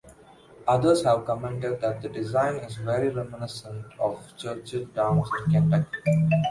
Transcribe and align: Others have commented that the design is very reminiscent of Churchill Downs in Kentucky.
Others 0.67 1.03
have 1.03 1.25
commented 1.25 1.79
that 1.81 2.01
the 2.01 2.09
design 2.09 2.55
is 2.63 2.77
very 2.77 3.09
reminiscent 3.09 3.85
of 3.99 4.35
Churchill 4.35 4.85
Downs 4.85 5.29
in 5.45 5.51
Kentucky. 5.69 5.89